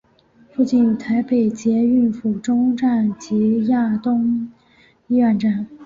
[0.51, 4.51] 附近有台北捷运府中站及亚东
[5.07, 5.67] 医院站。